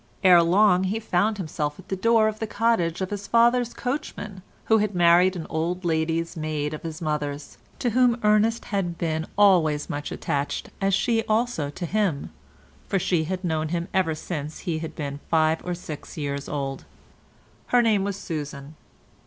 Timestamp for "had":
4.79-4.95, 8.65-8.97, 13.25-13.43, 14.79-14.95